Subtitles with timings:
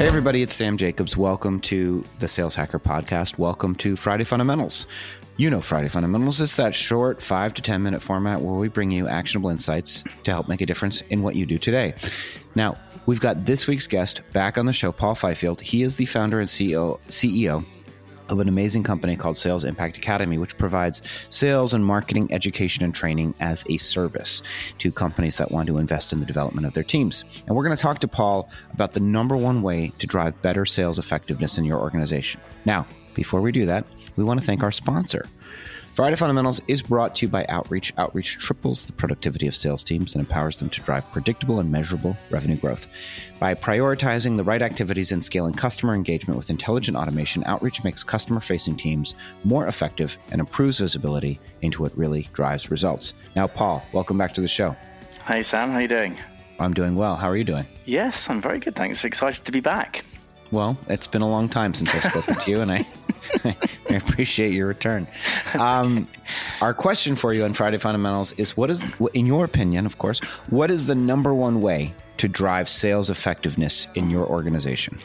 [0.00, 1.14] Hey, everybody, it's Sam Jacobs.
[1.14, 3.36] Welcome to the Sales Hacker Podcast.
[3.36, 4.86] Welcome to Friday Fundamentals.
[5.36, 6.40] You know Friday Fundamentals.
[6.40, 10.30] It's that short five to 10 minute format where we bring you actionable insights to
[10.30, 11.92] help make a difference in what you do today.
[12.54, 15.60] Now, we've got this week's guest back on the show, Paul Fifield.
[15.60, 17.62] He is the founder and CEO, CEO
[18.30, 22.94] of an amazing company called Sales Impact Academy, which provides sales and marketing education and
[22.94, 24.42] training as a service
[24.78, 27.24] to companies that want to invest in the development of their teams.
[27.46, 30.64] And we're going to talk to Paul about the number one way to drive better
[30.64, 32.40] sales effectiveness in your organization.
[32.64, 33.84] Now, before we do that,
[34.16, 35.26] we want to thank our sponsor.
[35.94, 37.92] Friday Fundamentals is brought to you by Outreach.
[37.98, 42.16] Outreach triples the productivity of sales teams and empowers them to drive predictable and measurable
[42.30, 42.86] revenue growth.
[43.40, 48.40] By prioritizing the right activities and scaling customer engagement with intelligent automation, Outreach makes customer
[48.40, 53.12] facing teams more effective and improves visibility into what really drives results.
[53.34, 54.76] Now, Paul, welcome back to the show.
[55.26, 56.16] Hey, Sam, how you doing?
[56.60, 57.16] I'm doing well.
[57.16, 57.66] How are you doing?
[57.84, 58.76] Yes, I'm very good.
[58.76, 59.04] Thanks.
[59.04, 60.04] Excited to be back.
[60.52, 62.86] Well, it's been a long time since I've spoken to you, and I,
[63.44, 65.06] I appreciate your return.
[65.58, 66.08] Um,
[66.60, 68.82] our question for you on Friday Fundamentals is: What is,
[69.14, 73.88] in your opinion, of course, what is the number one way to drive sales effectiveness
[73.94, 74.98] in your organization?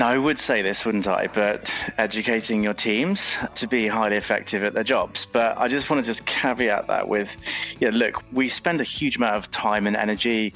[0.00, 1.26] Now, I would say this, wouldn't I?
[1.26, 5.26] But educating your teams to be highly effective at their jobs.
[5.26, 7.36] But I just want to just caveat that with,
[7.80, 10.54] yeah, look, we spend a huge amount of time and energy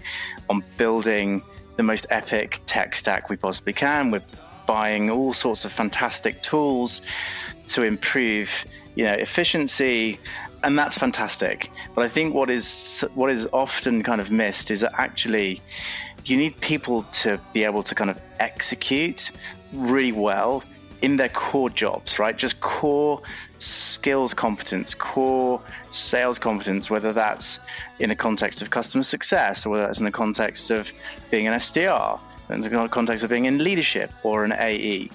[0.49, 1.43] on building
[1.77, 4.11] the most epic tech stack we possibly can.
[4.11, 4.23] We're
[4.67, 7.03] buying all sorts of fantastic tools
[7.69, 8.51] to improve,
[8.95, 10.19] you know, efficiency,
[10.63, 11.71] and that's fantastic.
[11.95, 15.61] But I think what is what is often kind of missed is that actually
[16.25, 19.31] you need people to be able to kind of execute
[19.73, 20.63] really well
[21.03, 22.37] in their core jobs, right?
[22.37, 23.21] Just core
[23.59, 27.61] skills competence, core sales competence, whether that's
[27.99, 30.91] in the context of customer success or whether that's in the context of
[31.31, 32.19] being an SDR,
[32.51, 35.11] in the context of being in leadership or an AE.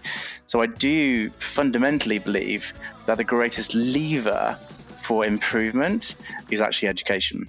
[0.47, 2.73] So I do fundamentally believe
[3.05, 4.57] that the greatest lever
[5.03, 6.15] for improvement
[6.51, 7.47] is actually education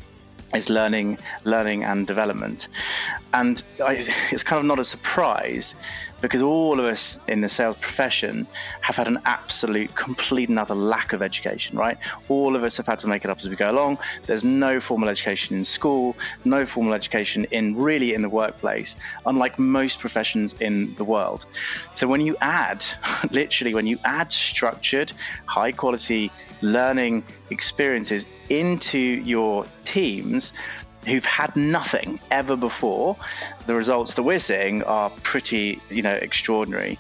[0.55, 2.69] is learning, learning and development.
[3.33, 5.75] And I, it's kind of not a surprise
[6.21, 8.47] because all of us in the sales profession
[8.81, 11.99] have had an absolute, complete and utter lack of education, right?
[12.29, 13.99] All of us have had to make it up as we go along.
[14.27, 19.59] There's no formal education in school, no formal education in really in the workplace, unlike
[19.59, 21.47] most professions in the world.
[21.95, 22.85] So when you add,
[23.31, 25.13] literally, when you add structured,
[25.47, 26.31] high quality
[26.63, 30.53] learning experiences into your teams,
[31.07, 33.17] who've had nothing ever before,
[33.67, 36.99] the results that we're seeing are pretty, you know, extraordinary.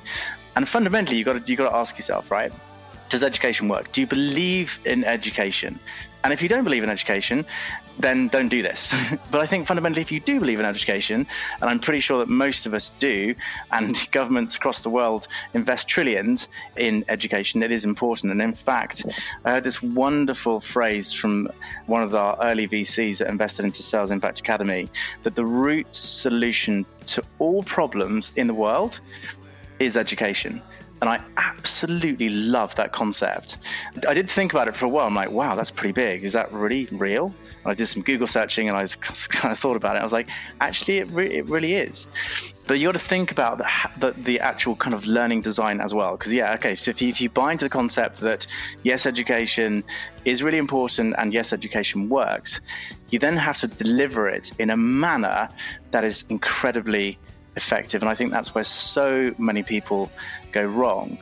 [0.56, 2.52] And fundamentally, you got to you got to ask yourself, right?
[3.10, 3.90] Does education work?
[3.92, 5.78] Do you believe in education?
[6.22, 7.44] And if you don't believe in education,
[7.98, 8.94] then don't do this.
[9.32, 11.26] but I think fundamentally, if you do believe in education,
[11.60, 13.34] and I'm pretty sure that most of us do,
[13.72, 18.30] and governments across the world invest trillions in education, it is important.
[18.30, 19.04] And in fact,
[19.44, 21.48] I heard this wonderful phrase from
[21.86, 24.88] one of our early VCs that invested into Sales Impact Academy
[25.24, 29.00] that the root solution to all problems in the world
[29.80, 30.62] is education.
[31.00, 33.56] And I absolutely love that concept.
[34.06, 35.06] I did think about it for a while.
[35.06, 36.24] I'm like, wow, that's pretty big.
[36.24, 37.34] Is that really real?
[37.64, 38.86] And I did some Google searching and I
[39.30, 40.00] kind of thought about it.
[40.00, 40.28] I was like,
[40.60, 42.06] actually, it, re- it really is.
[42.66, 43.66] But you got to think about the,
[43.98, 46.16] the, the, actual kind of learning design as well.
[46.16, 48.46] Because, yeah, okay, so if you, if you buy into the concept that
[48.82, 49.82] yes, education
[50.24, 52.60] is really important and yes, education works,
[53.08, 55.48] you then have to deliver it in a manner
[55.90, 57.18] that is incredibly
[57.56, 58.02] effective.
[58.02, 60.10] And I think that's where so many people
[60.52, 61.18] go wrong.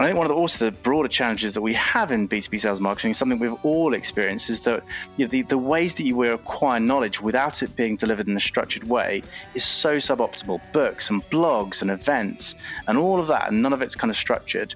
[0.00, 2.80] I think one of the also the broader challenges that we have in B2B sales
[2.80, 4.82] marketing something we've all experienced is that
[5.16, 8.40] you know, the, the ways that you acquire knowledge without it being delivered in a
[8.40, 9.22] structured way
[9.54, 10.60] is so suboptimal.
[10.72, 12.56] Books and blogs and events
[12.88, 14.74] and all of that, and none of it's kind of structured.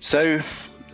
[0.00, 0.40] So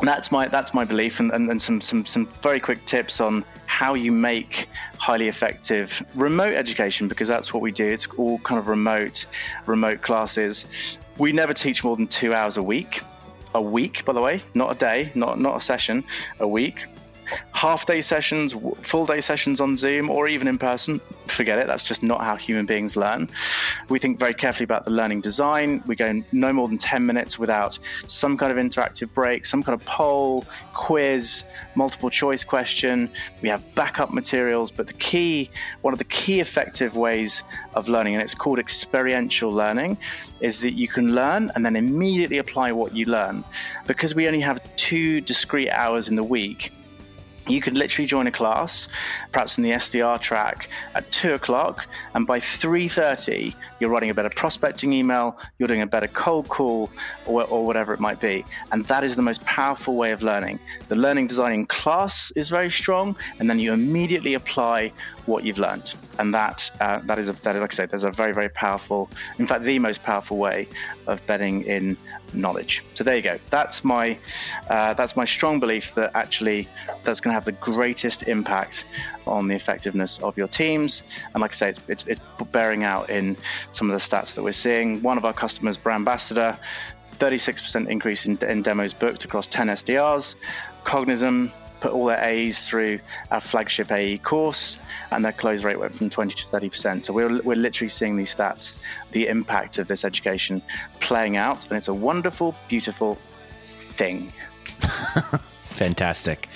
[0.02, 3.44] that's my that's my belief and, and, and some, some some very quick tips on
[3.66, 4.68] how you make
[4.98, 9.26] highly effective remote education because that's what we do it's all kind of remote
[9.66, 10.66] remote classes
[11.18, 13.00] we never teach more than two hours a week.
[13.54, 16.04] A week, by the way, not a day, not not a session,
[16.40, 16.86] a week
[17.52, 21.66] half day sessions, full day sessions on Zoom, or even in person, forget it.
[21.66, 23.28] That's just not how human beings learn.
[23.88, 25.82] We think very carefully about the learning design.
[25.86, 29.78] We go no more than 10 minutes without some kind of interactive break, some kind
[29.78, 30.44] of poll,
[30.74, 31.44] quiz,
[31.74, 33.10] multiple choice question.
[33.42, 35.50] We have backup materials, but the key,
[35.82, 37.42] one of the key effective ways
[37.74, 39.98] of learning, and it's called experiential learning,
[40.40, 43.44] is that you can learn and then immediately apply what you learn.
[43.86, 46.72] Because we only have two discrete hours in the week,
[47.48, 48.88] you could literally join a class,
[49.32, 54.14] perhaps in the SDR track at two o'clock, and by three thirty, you're writing a
[54.14, 56.90] better prospecting email, you're doing a better cold call,
[57.26, 58.44] or, or, whatever it might be.
[58.72, 60.58] And that is the most powerful way of learning.
[60.88, 64.92] The learning design in class is very strong, and then you immediately apply
[65.26, 68.04] what you've learned, and that uh, that is a, that is like I said, there's
[68.04, 70.68] a very very powerful, in fact, the most powerful way
[71.06, 71.96] of betting in
[72.32, 72.84] knowledge.
[72.94, 73.38] So there you go.
[73.50, 74.18] That's my
[74.68, 76.68] uh, that's my strong belief that actually
[77.02, 78.86] that's going to have the greatest impact
[79.26, 81.02] on the effectiveness of your teams.
[81.34, 82.20] And like I say, it's, it's, it's
[82.52, 83.36] bearing out in
[83.72, 85.02] some of the stats that we're seeing.
[85.02, 86.56] One of our customers, Brand Ambassador,
[87.18, 90.36] 36% increase in, in demos booked across 10 SDRs.
[90.84, 91.50] Cognism
[91.86, 92.98] put all their A's through
[93.30, 94.80] our flagship AE course,
[95.12, 97.04] and their close rate went from 20 to 30%.
[97.04, 98.74] So we're, we're literally seeing these stats,
[99.12, 100.62] the impact of this education
[100.98, 103.16] playing out, and it's a wonderful, beautiful
[103.94, 104.32] thing.
[105.76, 106.48] Fantastic.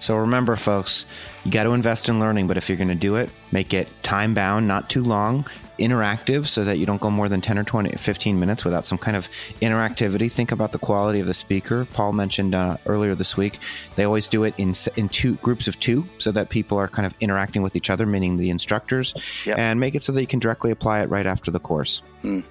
[0.00, 1.04] So remember, folks,
[1.44, 3.88] you got to invest in learning, but if you're going to do it, make it
[4.02, 5.44] time bound, not too long
[5.78, 8.98] interactive so that you don't go more than 10 or 20 15 minutes without some
[8.98, 9.28] kind of
[9.60, 10.30] interactivity.
[10.30, 11.86] Think about the quality of the speaker.
[11.92, 13.58] Paul mentioned uh, earlier this week
[13.96, 17.06] they always do it in in two groups of two so that people are kind
[17.06, 19.14] of interacting with each other meaning the instructors.
[19.46, 19.58] Yep.
[19.58, 22.02] and make it so that you can directly apply it right after the course.
[22.22, 22.42] Mm.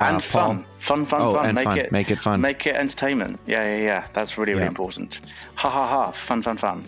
[0.00, 0.64] and uh, fun.
[0.78, 1.54] Fun fun oh, fun.
[1.54, 1.78] make fun.
[1.78, 2.40] it make it fun.
[2.40, 3.40] make it entertainment.
[3.46, 4.06] Yeah yeah yeah.
[4.12, 5.20] That's really really important.
[5.56, 6.10] Ha ha ha.
[6.12, 6.84] Fun fun fun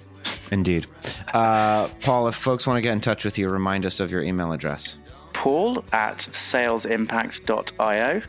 [0.50, 0.86] Indeed.
[1.32, 4.22] Uh, Paul, if folks want to get in touch with you, remind us of your
[4.22, 4.96] email address
[5.38, 8.22] paul at salesimpact.io,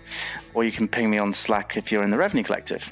[0.53, 2.87] or you can ping me on Slack if you're in the Revenue Collective.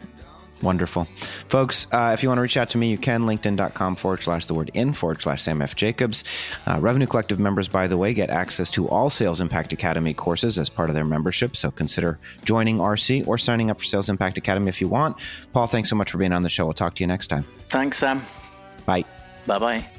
[0.63, 1.07] Wonderful.
[1.49, 3.25] Folks, uh, if you want to reach out to me, you can.
[3.25, 5.75] LinkedIn.com forward slash the word in forward slash Sam F.
[5.75, 6.23] Jacobs.
[6.65, 10.57] Uh, Revenue Collective members, by the way, get access to all Sales Impact Academy courses
[10.57, 11.55] as part of their membership.
[11.55, 15.17] So consider joining RC or signing up for Sales Impact Academy if you want.
[15.53, 16.65] Paul, thanks so much for being on the show.
[16.65, 17.45] We'll talk to you next time.
[17.69, 18.23] Thanks, Sam.
[18.87, 19.05] Bye.
[19.45, 19.96] Bye bye.